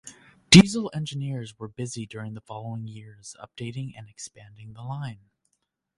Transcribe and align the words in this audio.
Diesel 0.49 0.89
engineers 0.95 1.59
were 1.59 1.67
busy 1.67 2.07
during 2.07 2.33
the 2.33 2.41
following 2.41 2.87
years 2.87 3.35
updating 3.39 3.93
and 3.95 4.09
expanding 4.09 4.73
the 4.73 4.81
line. 4.81 5.29